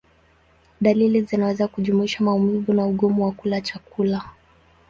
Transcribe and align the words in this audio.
Dalili 0.81 1.21
zinaweza 1.21 1.67
kujumuisha 1.67 2.23
maumivu 2.23 2.73
na 2.73 2.85
ugumu 2.87 3.25
wa 3.25 3.31
kula 3.31 3.61
chakula. 3.61 4.21